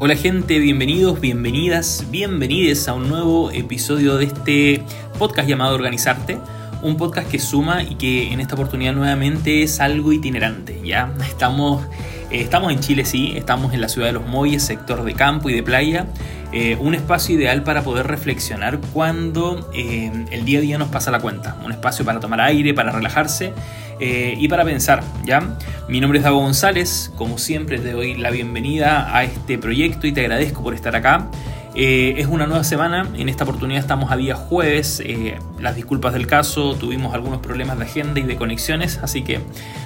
[0.00, 4.80] Hola gente, bienvenidos, bienvenidas, bienvenides a un nuevo episodio de este
[5.18, 6.38] podcast llamado Organizarte.
[6.82, 10.80] Un podcast que suma y que en esta oportunidad nuevamente es algo itinerante.
[10.84, 11.84] Ya estamos,
[12.30, 15.50] eh, estamos en Chile, sí, estamos en la ciudad de Los Molles, sector de campo
[15.50, 16.06] y de playa.
[16.52, 21.10] Eh, un espacio ideal para poder reflexionar cuando eh, el día a día nos pasa
[21.10, 21.56] la cuenta.
[21.64, 23.52] Un espacio para tomar aire, para relajarse
[24.00, 25.56] eh, y para pensar, ¿ya?
[25.88, 30.12] Mi nombre es Dago González, como siempre te doy la bienvenida a este proyecto y
[30.12, 31.28] te agradezco por estar acá.
[31.74, 36.12] Eh, es una nueva semana, en esta oportunidad estamos a día jueves, eh, las disculpas
[36.12, 39.40] del caso, tuvimos algunos problemas de agenda y de conexiones, así que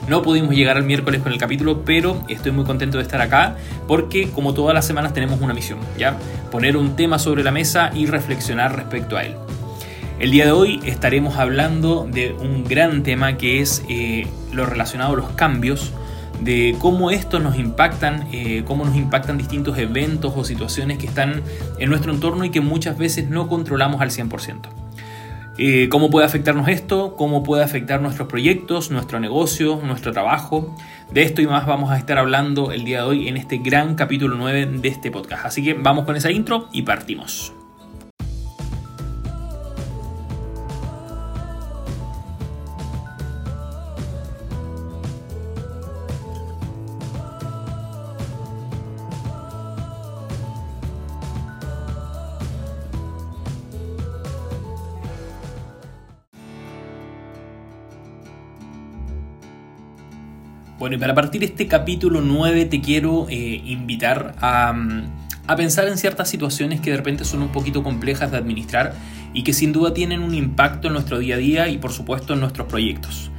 [0.08, 3.56] no pudimos llegar al miércoles con el capítulo, pero estoy muy contento de estar acá
[3.86, 6.16] porque como todas las semanas tenemos una misión, ¿ya?
[6.50, 9.34] Poner un tema sobre la mesa y reflexionar respecto a él.
[10.22, 15.14] El día de hoy estaremos hablando de un gran tema que es eh, lo relacionado
[15.14, 15.90] a los cambios,
[16.40, 21.42] de cómo estos nos impactan, eh, cómo nos impactan distintos eventos o situaciones que están
[21.80, 24.68] en nuestro entorno y que muchas veces no controlamos al 100%.
[25.58, 27.16] Eh, ¿Cómo puede afectarnos esto?
[27.16, 30.76] ¿Cómo puede afectar nuestros proyectos, nuestro negocio, nuestro trabajo?
[31.10, 33.96] De esto y más vamos a estar hablando el día de hoy en este gran
[33.96, 35.46] capítulo 9 de este podcast.
[35.46, 37.52] Así que vamos con esa intro y partimos.
[60.82, 65.04] Bueno, y para partir este capítulo 9 te quiero eh, invitar a, mm,
[65.46, 68.92] a, pensar en ciertas situaciones que de repente son un poquito complejas de administrar
[69.32, 72.32] y que sin duda tienen un impacto en nuestro día a día y por supuesto
[72.32, 73.30] en nuestros proyectos.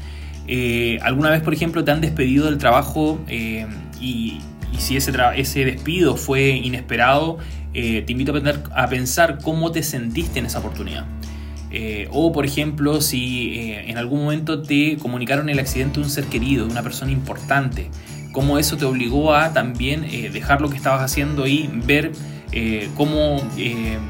[0.47, 3.67] Eh, ¿Alguna vez, por ejemplo, te han despedido del trabajo eh,
[3.99, 4.39] y,
[4.77, 7.39] si ese, ese, despido fue inesperado?
[7.73, 8.33] te invito
[8.73, 11.05] a pensar cómo te sentiste en esa oportunidad.
[11.76, 16.11] Eh, o, por ejemplo, si eh, en algún momento te comunicaron el accidente de un
[16.11, 17.89] ser querido, de una persona importante,
[18.32, 22.12] cómo eso te obligó a también eh, dejar lo que estabas haciendo y ver
[22.95, 23.42] cómo,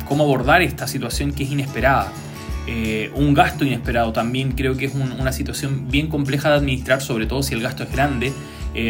[0.04, 2.12] cómo abordar esta situación que es inesperada.
[3.16, 7.42] un gasto inesperado también creo que es una situación bien compleja de administrar, sobre todo
[7.42, 8.34] si el gasto es grande,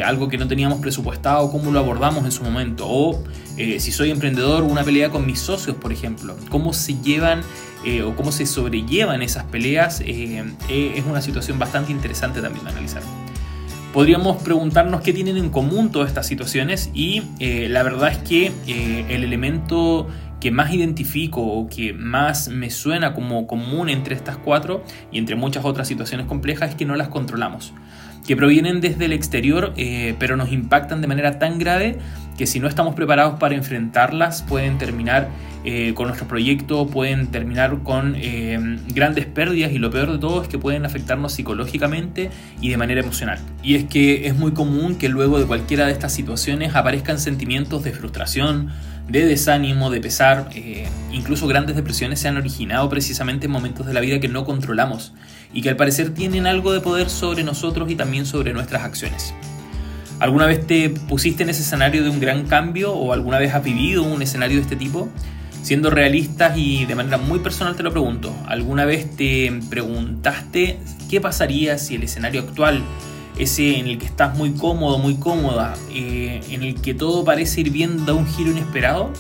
[0.04, 2.86] algo que no teníamos presupuestado, cómo lo abordamos en su momento.
[2.88, 3.24] O
[3.56, 7.42] si soy emprendedor, una pelea con mis socios, por ejemplo, cómo se llevan
[7.86, 12.64] eh, o cómo se sobrellevan esas peleas eh, eh, es una situación bastante interesante también
[12.64, 13.04] de analizar.
[13.92, 19.24] Podríamos preguntarnos qué tienen en común todas estas situaciones y la verdad es que el
[19.24, 20.08] elemento
[20.40, 25.36] que más identifico o que más me suena como común entre estas cuatro y entre
[25.36, 27.72] muchas otras situaciones complejas es que no las controlamos,
[28.26, 29.74] que provienen desde el exterior
[30.20, 31.98] pero nos impactan de manera tan grave
[32.38, 35.30] que si no estamos preparados para enfrentarlas pueden terminar
[35.66, 38.60] eh, con nuestro proyecto, pueden terminar con eh,
[38.94, 43.00] grandes pérdidas y lo peor de todo es que pueden afectarnos psicológicamente y de manera
[43.00, 43.40] emocional.
[43.64, 47.82] Y es que es muy común que luego de cualquiera de estas situaciones aparezcan sentimientos
[47.86, 48.72] de frustración,
[49.08, 53.94] de desánimo, de pesar, eh, incluso grandes depresiones se han originado precisamente en momentos de
[53.94, 55.14] la vida que no controlamos
[55.54, 59.34] y que al parecer tienen algo de poder sobre nosotros y también sobre nuestras acciones.
[60.20, 63.64] ¿Alguna vez te pusiste en ese escenario de un gran cambio o alguna vez has
[63.64, 65.10] vivido un escenario de este tipo?
[65.64, 71.22] Siendo realistas y de manera muy personal te lo pregunto, ¿alguna vez te preguntaste qué
[71.22, 72.84] pasaría si el escenario actual,
[73.38, 77.62] ese en el que estás muy cómodo, muy cómoda, eh, en el que todo parece
[77.62, 79.12] ir bien, da un giro inesperado?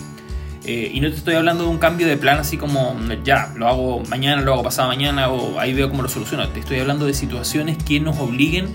[0.65, 3.67] Eh, y no te estoy hablando de un cambio de plan así como ya, lo
[3.67, 6.47] hago mañana, lo hago pasado mañana o ahí veo cómo lo soluciono.
[6.49, 8.67] Te estoy hablando de situaciones que nos obliguen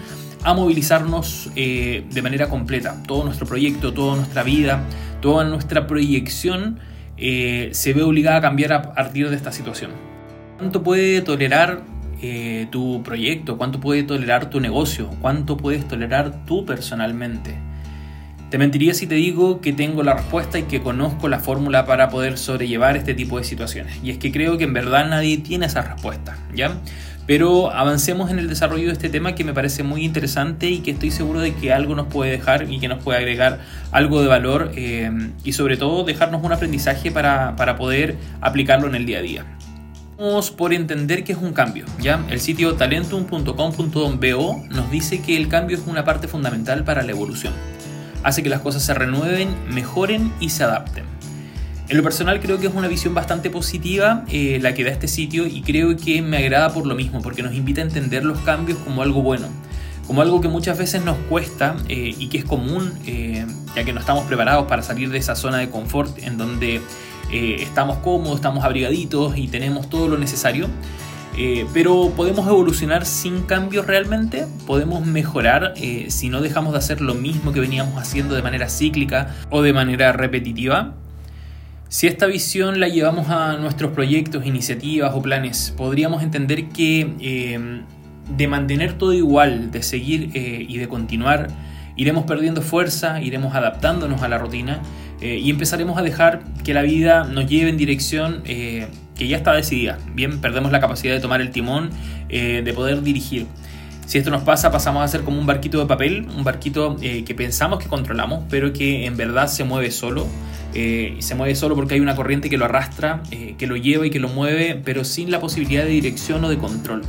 [0.42, 3.02] a movilizarnos eh, de manera completa.
[3.06, 4.84] Todo nuestro proyecto, toda nuestra vida,
[5.22, 6.78] toda nuestra proyección
[7.16, 9.92] eh, se ve obligada a cambiar a partir de esta situación.
[10.58, 11.82] ¿Cuánto puede tolerar
[12.22, 13.56] eh, tu proyecto?
[13.56, 15.10] ¿Cuánto puede tolerar tu negocio?
[15.20, 17.56] ¿Cuánto puedes tolerar tú personalmente?
[18.50, 22.08] Te mentiría si te digo que tengo la respuesta y que conozco la fórmula para
[22.08, 23.98] poder sobrellevar este tipo de situaciones.
[24.02, 26.78] Y es que creo que en verdad nadie tiene esa respuesta, ¿ya?
[27.26, 30.92] Pero avancemos en el desarrollo de este tema que me parece muy interesante y que
[30.92, 33.60] estoy seguro de que algo nos puede dejar y que nos puede agregar
[33.92, 35.10] algo de valor eh,
[35.44, 39.57] y sobre todo dejarnos un aprendizaje para, para poder aplicarlo en el día a día.
[40.18, 41.86] Por entender que es un cambio.
[42.00, 42.26] ¿ya?
[42.28, 47.52] El sitio talentum.com.bo nos dice que el cambio es una parte fundamental para la evolución.
[48.24, 51.04] Hace que las cosas se renueven, mejoren y se adapten.
[51.88, 55.06] En lo personal creo que es una visión bastante positiva eh, la que da este
[55.06, 58.40] sitio y creo que me agrada por lo mismo, porque nos invita a entender los
[58.40, 59.46] cambios como algo bueno,
[60.08, 62.92] como algo que muchas veces nos cuesta y que es común,
[63.76, 66.82] ya que no estamos preparados para salir de esa zona de confort en donde
[67.30, 70.68] estamos cómodos, estamos abrigaditos y tenemos todo lo necesario.
[71.40, 77.00] Eh, pero podemos evolucionar sin cambios realmente, podemos mejorar eh, si no dejamos de hacer
[77.00, 80.94] lo mismo que veníamos haciendo de manera cíclica o de manera repetitiva.
[81.88, 87.82] Si esta visión la llevamos a nuestros proyectos, iniciativas o planes, podríamos entender que eh,
[88.36, 91.48] de mantener todo igual, de seguir y de continuar,
[91.94, 94.82] iremos perdiendo fuerza, iremos adaptándonos a la rutina
[95.20, 98.42] y empezaremos a dejar que la vida nos lleve en dirección
[99.18, 99.98] que ya está decidida.
[100.14, 101.90] Bien, perdemos la capacidad de tomar el timón,
[102.28, 103.46] eh, de poder dirigir.
[104.06, 107.24] Si esto nos pasa, pasamos a ser como un barquito de papel, un barquito eh,
[107.24, 110.26] que pensamos que controlamos, pero que en verdad se mueve solo.
[110.72, 114.10] Eh, se mueve solo porque hay una corriente que lo arrastra, que lo lleva y
[114.10, 117.02] que lo mueve, pero sin la posibilidad de dirección o de control.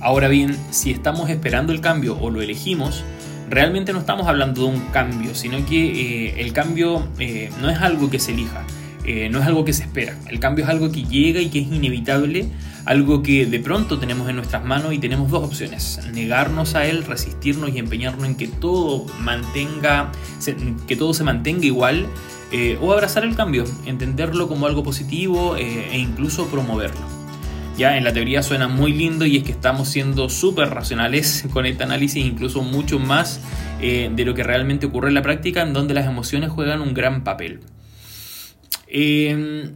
[0.00, 3.04] Ahora bien, si estamos esperando el cambio o lo elegimos,
[3.48, 7.08] realmente no estamos hablando de un cambio, sino que el cambio
[7.60, 8.64] no es algo que se elija,
[9.06, 10.16] eh, no es algo que se espera.
[10.28, 12.48] El cambio es algo que llega y que es inevitable,
[12.86, 17.04] algo que de pronto tenemos en nuestras manos y tenemos dos opciones, negarnos a él,
[17.04, 20.10] resistirnos y empeñarnos en que todo mantenga,
[20.86, 22.06] que todo se mantenga igual,
[22.50, 27.13] eh, o abrazar el cambio, entenderlo como algo positivo eh, e incluso promoverlo.
[27.76, 31.66] Ya en la teoría suena muy lindo y es que estamos siendo súper racionales con
[31.66, 33.40] este análisis, incluso mucho más
[33.80, 37.22] de lo que realmente ocurre en la práctica, en donde las emociones juegan un gran
[37.22, 37.60] papel.
[38.86, 39.72] Em,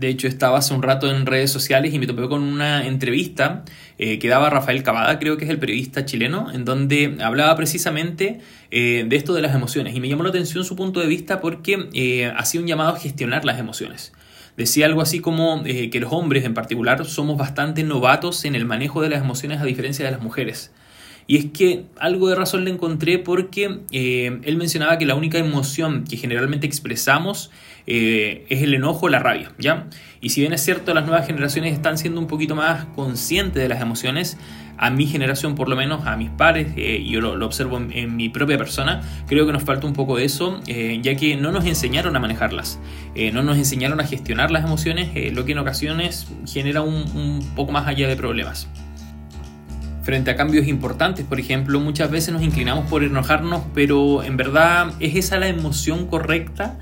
[0.00, 3.64] de hecho, estaba hace un rato en redes sociales y me topé con una entrevista
[3.98, 8.40] eh, que daba Rafael Cavada, creo que es el periodista chileno, en donde hablaba precisamente
[8.70, 9.94] eh, de esto de las emociones.
[9.94, 12.98] Y me llamó la atención su punto de vista porque eh, hacía un llamado a
[12.98, 14.12] gestionar las emociones.
[14.56, 19.00] Decía algo así como que los hombres en particular somos bastante novatos en el manejo
[19.00, 20.72] de las emociones a diferencia de las mujeres.
[21.30, 26.02] Y es que algo de razón le encontré porque él mencionaba que la única emoción
[26.02, 27.52] que generalmente expresamos
[27.86, 29.86] eh, es el enojo o la rabia, ¿ya?
[30.20, 33.68] Y si bien es cierto, las nuevas generaciones están siendo un poquito más conscientes de
[33.68, 34.38] las emociones,
[34.76, 38.28] a mi generación por lo menos, a mis pares, eh, yo lo, observo en, mi
[38.28, 41.64] propia persona, creo que nos falta un poco de eso, eh, ya que no nos
[41.64, 42.80] enseñaron a manejarlas,
[43.32, 47.86] no nos enseñaron a gestionar las emociones, lo que en ocasiones genera un poco más
[47.86, 48.68] allá de problemas.
[50.10, 54.92] Frente a cambios importantes, por ejemplo, muchas veces nos inclinamos por enojarnos, pero en verdad
[54.98, 56.76] es esa la emoción correcta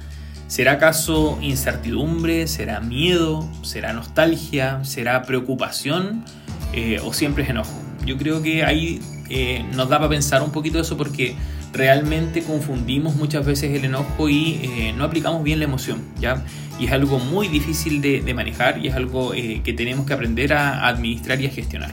[0.46, 2.46] ¿Será acaso incertidumbre?
[2.46, 3.46] ¿Será miedo?
[3.60, 4.82] ¿Será nostalgia?
[4.82, 6.25] ¿Será preocupación?
[6.72, 7.78] Eh, ¿O siempre es enojo?
[8.06, 8.98] Yo creo que ahí
[9.28, 11.34] eh, nos da para pensar un poquito eso porque
[11.75, 16.42] realmente confundimos muchas veces el enojo y eh, no aplicamos bien la emoción, ¿ya?
[16.80, 20.54] Y es algo muy difícil de, de manejar y es algo que tenemos que aprender
[20.54, 21.92] a administrar y a gestionar.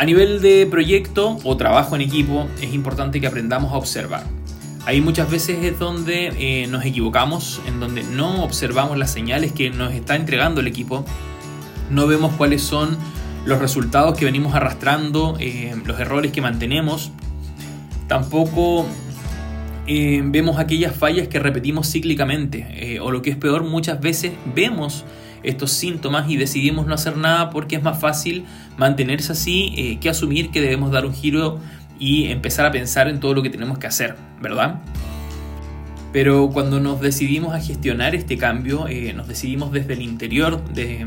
[0.00, 4.24] A nivel de proyecto o trabajo en equipo, es importante que aprendamos a observar.
[4.86, 9.68] Ahí muchas veces es donde eh, nos equivocamos, en donde no observamos las señales que
[9.68, 11.04] nos está entregando el equipo,
[11.90, 12.96] no vemos cuáles son
[13.44, 17.12] los resultados que venimos arrastrando, eh, los errores que mantenemos,
[18.08, 18.86] tampoco
[19.86, 25.04] eh, vemos aquellas fallas que repetimos cíclicamente, o lo que es peor, muchas veces vemos
[25.42, 28.44] estos síntomas y decidimos no hacer nada porque es más fácil
[28.76, 31.58] mantenerse así que asumir que debemos dar un giro
[32.00, 34.80] y empezar a pensar en todo lo que tenemos que hacer, ¿verdad?
[36.12, 41.06] Pero cuando nos decidimos a gestionar este cambio, eh, nos decidimos desde el interior, de,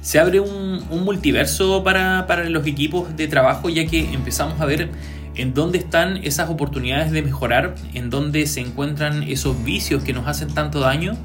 [0.00, 4.88] se abre un, multiverso para, para, los equipos de trabajo, ya que empezamos a ver
[5.34, 10.28] en dónde están esas oportunidades de mejorar, en dónde se encuentran esos vicios que nos
[10.28, 11.16] hacen tanto daño,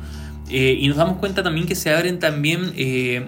[0.50, 3.26] eh, y nos damos cuenta también que se abren también eh,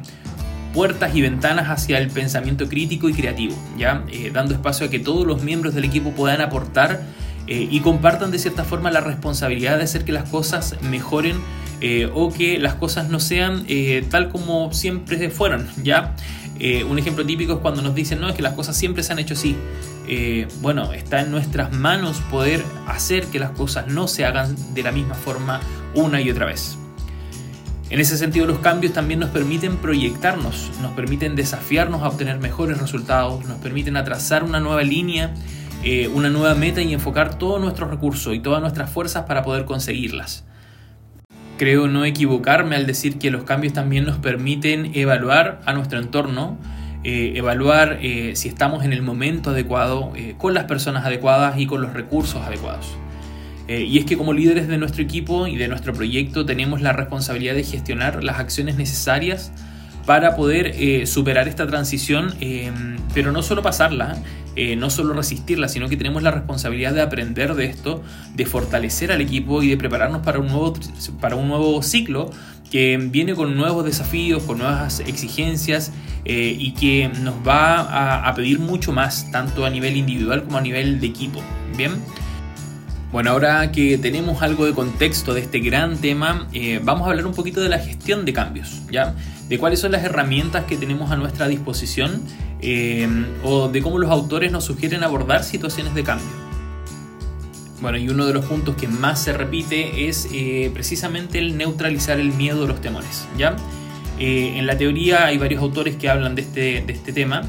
[0.73, 4.03] puertas y ventanas hacia el pensamiento crítico y creativo, ¿ya?
[4.11, 7.01] Eh, dando espacio a que todos los miembros del equipo puedan aportar
[7.47, 11.35] y compartan de cierta forma la responsabilidad de hacer que las cosas mejoren
[12.13, 13.65] o que las cosas no sean
[14.09, 16.15] tal como siempre fueron, ¿ya?
[16.89, 19.19] un ejemplo típico es cuando nos dicen, no, es que las cosas siempre se han
[19.19, 19.57] hecho así.
[20.61, 24.93] bueno, está en nuestras manos poder hacer que las cosas no se hagan de la
[24.93, 25.59] misma forma
[25.93, 26.77] una y otra vez.
[27.91, 32.79] En ese sentido, los cambios también nos permiten proyectarnos, nos permiten desafiarnos a obtener mejores
[32.79, 35.33] resultados, nos permiten atrasar una nueva línea,
[35.83, 39.65] eh, una nueva meta y enfocar todos nuestros recursos y todas nuestras fuerzas para poder
[39.65, 40.45] conseguirlas.
[41.57, 46.57] Creo no equivocarme al decir que los cambios también nos permiten evaluar a nuestro entorno,
[47.03, 51.81] eh, evaluar eh, si estamos en el momento adecuado, con las personas adecuadas y con
[51.81, 52.95] los recursos adecuados.
[53.67, 56.93] Eh, y es que como líderes de nuestro equipo y de nuestro proyecto tenemos la
[56.93, 59.51] responsabilidad de gestionar las acciones necesarias
[60.05, 64.17] para poder eh, superar esta transición, em, pero no solo pasarla,
[64.55, 68.03] eh, no solo resistirla, sino que tenemos la responsabilidad de aprender de esto,
[68.35, 70.73] de fortalecer al equipo y de prepararnos para un nuevo,
[71.19, 72.31] para un nuevo ciclo
[72.69, 75.91] que viene con nuevos desafíos, con nuevas exigencias
[76.25, 80.57] eh, y que nos va a, a pedir mucho más, tanto a nivel individual como
[80.57, 81.41] a nivel de equipo.
[81.77, 81.91] Bien.
[83.11, 87.25] Bueno, ahora que tenemos algo de contexto de este gran tema, eh, vamos a hablar
[87.25, 89.15] un poquito de la gestión de cambios, ¿ya?
[89.49, 92.21] De cuáles son las herramientas que tenemos a nuestra disposición
[92.61, 93.09] eh,
[93.43, 96.29] o de cómo los autores nos sugieren abordar situaciones de cambio.
[97.81, 102.17] Bueno, y uno de los puntos que más se repite es eh, precisamente el neutralizar
[102.17, 103.57] el miedo o los temores, ¿ya?
[104.23, 107.41] en la teoría hay varios autores que hablan de este, de este tema.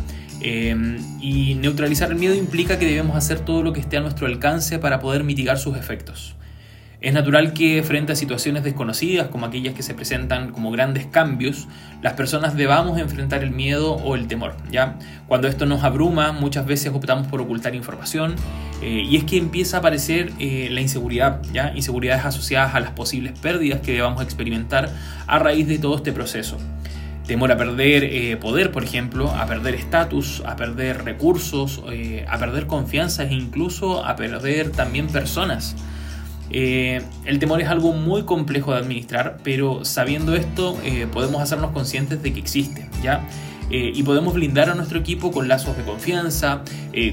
[0.42, 4.26] Em, y neutralizar el miedo implica que debemos hacer todo lo que esté a nuestro
[4.26, 6.34] alcance para poder mitigar sus efectos.
[7.00, 11.66] Es natural que frente a situaciones desconocidas como aquellas que se presentan como grandes cambios,
[12.00, 14.54] las personas debamos enfrentar el miedo o el temor.
[14.70, 14.98] ¿ya?
[15.26, 18.36] Cuando esto nos abruma, muchas veces optamos por ocultar información
[18.82, 21.72] eh, y es que empieza a aparecer eh, la inseguridad, ¿ya?
[21.74, 24.88] inseguridades asociadas a las posibles pérdidas que debamos experimentar
[25.26, 26.56] a raíz de todo este proceso
[27.26, 32.38] temor a perder eh, poder, por ejemplo, a perder estatus, a perder recursos, eh, a
[32.38, 35.76] perder confianza e incluso a perder también personas.
[36.50, 40.76] Eh, el temor es algo muy complejo de administrar, pero sabiendo esto
[41.12, 43.26] podemos hacernos conscientes de que existe, ¿ya?
[43.70, 46.62] y podemos blindar a nuestro equipo con lazos de confianza,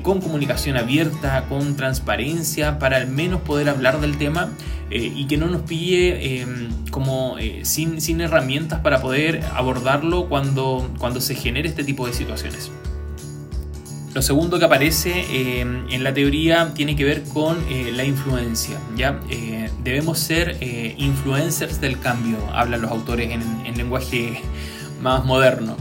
[0.04, 4.50] con comunicación abierta, con transparencia, para al menos poder hablar del tema
[4.92, 10.28] eh, y que no nos pille em, como eh, sin, sin, herramientas para poder abordarlo
[10.28, 12.72] cuando, cuando se genere este tipo de situaciones.
[14.16, 18.78] Lo segundo que aparece em, en la teoría tiene que ver con eh, la influencia.
[18.98, 19.20] ¿ya?
[19.84, 20.58] debemos ser
[20.98, 24.42] influencers del cambio, hablan los autores en, en lenguaje
[25.02, 25.78] más moderno.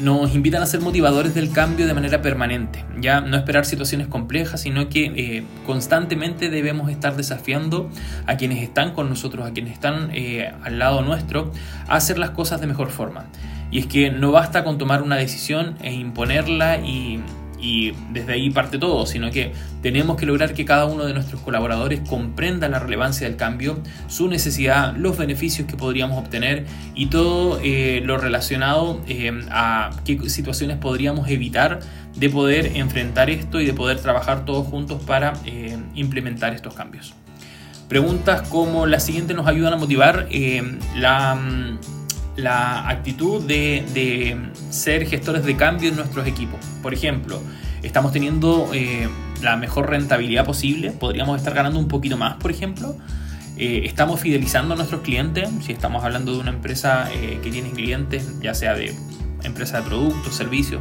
[0.00, 4.62] Nos invitan a ser motivadores del cambio de manera permanente, ya no esperar situaciones complejas,
[4.62, 7.90] sino que eh, constantemente debemos estar desafiando
[8.26, 11.52] a quienes están con nosotros, a quienes están eh, al lado nuestro,
[11.86, 13.26] a hacer las cosas de mejor forma.
[13.70, 17.20] Y es que no basta con tomar una decisión e imponerla y
[17.60, 19.52] y desde ahí parte todo, sino que
[19.82, 24.28] tenemos que lograr que cada uno de nuestros colaboradores comprenda la relevancia del cambio, su
[24.28, 30.78] necesidad, los beneficios que podríamos obtener y todo eh, lo relacionado eh, a qué situaciones
[30.78, 31.80] podríamos evitar
[32.16, 37.14] de poder enfrentar esto y de poder trabajar todos juntos para eh, implementar estos cambios.
[37.88, 40.28] Preguntas como la siguiente nos ayudan a motivar
[40.94, 41.36] la
[42.40, 44.38] la actitud de,
[44.70, 46.60] ser gestores de cambio en nuestros equipos.
[46.82, 47.42] Por ejemplo,
[47.82, 49.08] estamos teniendo eh,
[49.42, 52.96] la mejor rentabilidad posible, podríamos estar ganando un poquito más, por ejemplo.
[53.56, 57.70] Eh, estamos fidelizando a nuestros clientes, si estamos hablando de una empresa eh, que tiene
[57.70, 58.94] clientes, ya sea de
[59.44, 60.80] empresa de productos, servicios.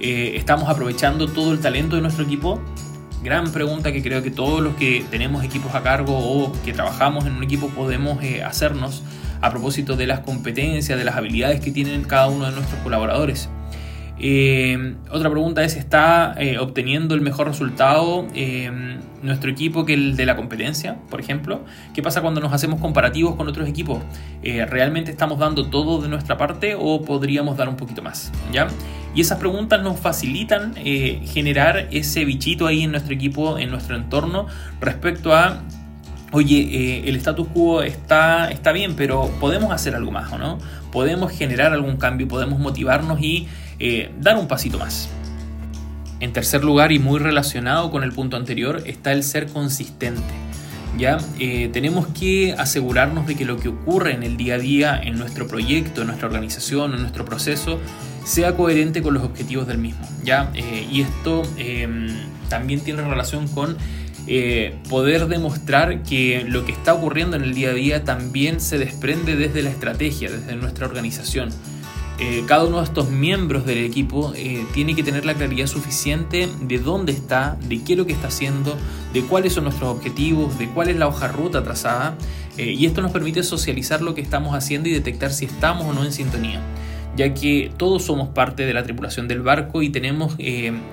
[0.00, 2.60] estamos aprovechando todo el talento de nuestro equipo.
[3.22, 7.24] Gran pregunta que creo que todos los que tenemos equipos a cargo o que trabajamos
[7.24, 9.02] en un equipo podemos hacernos
[9.44, 13.50] a propósito de las competencias, de las habilidades que tienen cada uno de nuestros colaboradores.
[14.18, 18.70] Eh, otra pregunta es, ¿está eh, obteniendo el mejor resultado eh,
[19.22, 21.62] nuestro equipo que el de la competencia, por ejemplo?
[21.92, 23.98] ¿Qué pasa cuando nos hacemos comparativos con otros equipos?
[24.42, 28.32] ¿Realmente estamos dando todo de nuestra parte o podríamos dar un poquito más?
[28.50, 28.68] ¿ya?
[29.14, 34.46] Y esas preguntas nos facilitan generar ese bichito ahí en nuestro equipo, en nuestro entorno,
[34.80, 35.62] respecto a
[36.34, 40.58] oye, eh, el status quo está, está bien, pero podemos hacer algo más, ¿o no?
[40.90, 43.46] Podemos generar algún cambio, podemos motivarnos y
[43.78, 45.08] eh, dar un pasito más.
[46.18, 50.22] En tercer lugar, y muy relacionado con el punto anterior, está el ser consistente.
[50.98, 51.18] ¿ya?
[51.38, 55.18] Eh, tenemos que asegurarnos de que lo que ocurre en el día a día, en
[55.18, 57.78] nuestro proyecto, en nuestra organización, en nuestro proceso,
[58.24, 60.08] sea coherente con los objetivos del mismo.
[60.24, 60.50] ¿ya?
[60.54, 61.42] y esto
[62.48, 63.76] también tiene relación con
[64.26, 68.78] eh, poder demostrar que lo que está ocurriendo en el día a día también se
[68.78, 71.50] desprende desde la estrategia, desde nuestra organización.
[72.18, 76.48] Eh, cada uno de estos miembros del equipo eh, tiene que tener la claridad suficiente
[76.62, 78.78] de dónde está, de qué es lo que está haciendo,
[79.12, 82.16] de cuáles son nuestros objetivos, de cuál es la hoja ruta trazada.
[82.56, 86.04] y esto nos permite socializar lo que estamos haciendo y detectar si estamos o no
[86.04, 86.62] en sintonía
[87.16, 90.36] ya que todos somos parte de la tripulación del barco y tenemos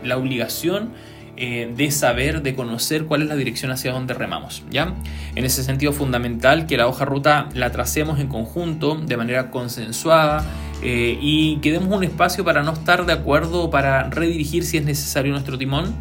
[0.04, 0.92] la obligación
[1.38, 4.64] eh, de saber, de conocer cuál es la dirección hacia donde remamos.
[4.70, 4.94] ¿ya?
[5.36, 10.46] En ese sentido fundamental que la hoja ruta la tracemos en conjunto, de manera consensuada,
[10.84, 14.86] eh, y que demos un espacio para no estar de acuerdo para redirigir si es
[14.86, 15.96] necesario nuestro timón,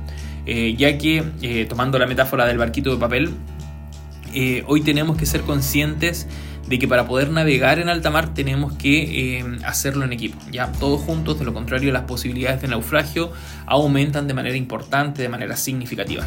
[0.46, 3.30] eh, ya que, tomando la metáfora del barquito de papel,
[4.34, 6.26] eh, hoy tenemos que ser conscientes
[6.70, 10.70] de que para poder navegar en alta mar tenemos que eh, hacerlo en equipo, ya
[10.70, 13.32] todos juntos, de lo contrario las posibilidades de naufragio
[13.66, 16.24] aumentan de manera importante, de manera significativa.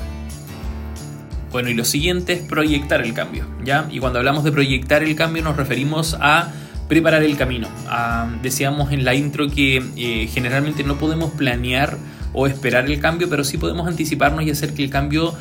[1.51, 3.87] Bueno, y lo siguiente es proyectar el cambio, ¿ya?
[3.89, 6.51] Y cuando hablamos de proyectar el cambio nos referimos a
[6.89, 7.69] preparar el camino.
[7.87, 11.97] Ah, decíamos en la intro que eh, generalmente no podemos planear
[12.33, 15.35] o esperar el cambio, pero sí podemos anticiparnos y hacer que el cambio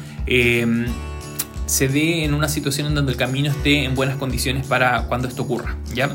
[1.73, 5.27] se dé en una situación en donde el camino esté en buenas condiciones para cuando
[5.27, 5.75] esto ocurra.
[5.95, 6.11] ¿ya?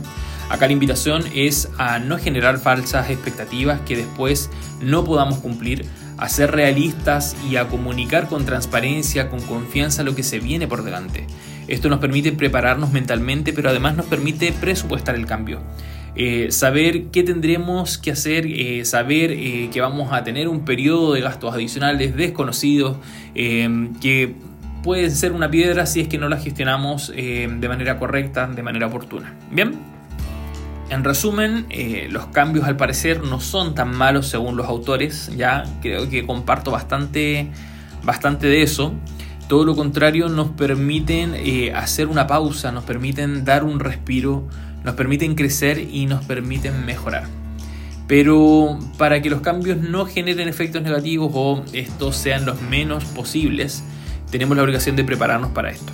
[0.49, 5.85] Acá la invitación es a no generar falsas expectativas que después no podamos cumplir,
[6.17, 10.83] a ser realistas y a comunicar con transparencia, con confianza lo que se viene por
[10.83, 11.25] delante.
[11.67, 15.59] Esto nos permite prepararnos mentalmente, pero además nos permite presupuestar el cambio.
[16.15, 21.13] Eh, saber qué tendremos que hacer, eh, saber eh, que vamos a tener un periodo
[21.13, 22.97] de gastos adicionales desconocidos,
[23.35, 24.33] que
[24.87, 28.87] puede ser una piedra si es que no la gestionamos de manera correcta, de manera
[28.87, 29.33] oportuna.
[29.51, 29.77] Bien.
[30.89, 31.65] En resumen,
[32.09, 36.71] los cambios al parecer no son tan malos según los autores, ya creo que comparto
[36.71, 37.49] bastante,
[38.05, 38.93] bastante de eso.
[39.49, 41.35] Todo lo contrario, nos permiten
[41.75, 44.47] hacer una pausa, nos permiten dar un respiro,
[44.85, 47.25] nos permiten crecer y nos permiten mejorar.
[48.07, 53.83] Pero para que los cambios no generen efectos negativos o estos sean los menos posibles,
[54.29, 55.93] tenemos la obligación de prepararnos para esto.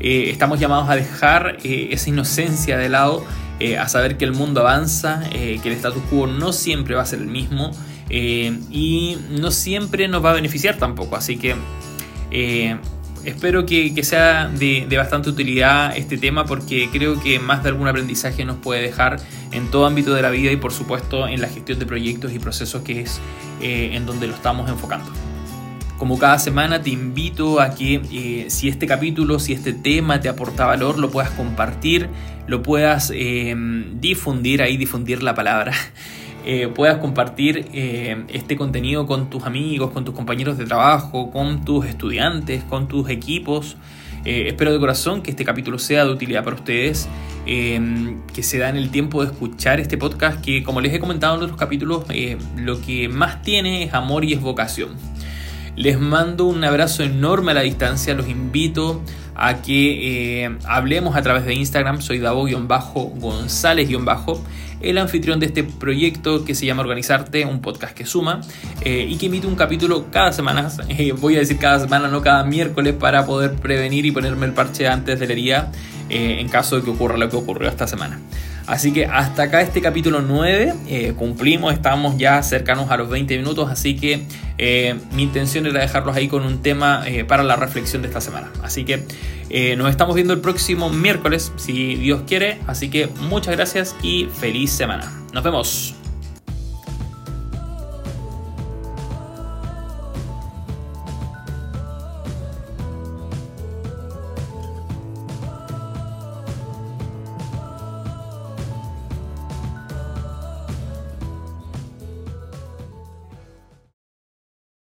[0.00, 3.24] Eh, estamos llamados a dejar eh, esa inocencia de lado,
[3.60, 7.06] eh, a saber que el mundo avanza, que el status quo no siempre va a
[7.06, 7.72] ser el mismo
[8.10, 11.16] y no siempre nos va a beneficiar tampoco.
[11.16, 11.56] Así que
[13.24, 18.44] espero que, sea de, bastante utilidad este tema porque creo que más de algún aprendizaje
[18.44, 19.18] nos puede dejar
[19.50, 22.38] en todo ámbito de la vida y por supuesto en la gestión de proyectos y
[22.38, 23.20] procesos que es
[23.60, 25.27] en donde lo estamos enfocando.
[25.98, 30.28] Como cada semana te invito a que eh, si este capítulo, si este tema te
[30.28, 32.08] aporta valor, lo puedas compartir,
[32.46, 33.54] lo puedas eh,
[33.94, 35.72] difundir, ahí difundir la palabra,
[36.46, 41.64] eh, puedas compartir eh, este contenido con tus amigos, con tus compañeros de trabajo, con
[41.64, 43.76] tus estudiantes, con tus equipos.
[44.24, 47.08] Eh, espero de corazón que este capítulo sea de utilidad para ustedes,
[47.44, 51.42] que se dan el tiempo de escuchar este podcast, que como les he comentado en
[51.42, 52.04] otros capítulos,
[52.56, 54.90] lo que más tiene es amor y es vocación.
[55.78, 59.00] Les mando un abrazo enorme a la distancia, los invito
[59.36, 63.88] a que hablemos a través de Instagram, soy Davo-González-
[64.80, 68.40] el anfitrión de este proyecto que se llama Organizarte, un podcast que suma
[68.80, 70.68] eh, y que emite un capítulo cada semana.
[70.88, 74.54] Eh, voy a decir cada semana, no cada miércoles, para poder prevenir y ponerme el
[74.54, 75.72] parche antes de la herida
[76.10, 78.18] eh, en caso de que ocurra lo que ocurrió esta semana.
[78.68, 83.70] Así que hasta acá este capítulo 9, cumplimos, estamos ya cercanos a los 20 minutos,
[83.70, 84.24] así que
[85.12, 88.50] mi intención era dejarlos ahí con un tema para la reflexión de esta semana.
[88.62, 89.04] Así que
[89.50, 92.58] eh, nos estamos viendo el próximo miércoles, si Dios quiere.
[92.66, 95.10] Así que muchas gracias y feliz semana.
[95.32, 95.94] Nos vemos.